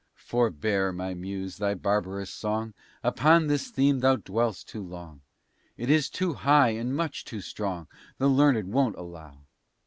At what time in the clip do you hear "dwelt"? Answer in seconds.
4.23-4.63